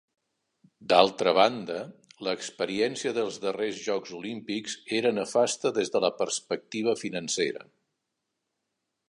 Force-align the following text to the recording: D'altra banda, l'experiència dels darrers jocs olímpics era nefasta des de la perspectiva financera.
D'altra 0.91 1.33
banda, 1.39 1.75
l'experiència 2.27 3.11
dels 3.17 3.37
darrers 3.43 3.83
jocs 3.89 4.15
olímpics 4.21 4.77
era 5.01 5.13
nefasta 5.19 5.75
des 5.77 5.95
de 5.97 6.03
la 6.09 6.13
perspectiva 6.23 6.99
financera. 7.05 7.69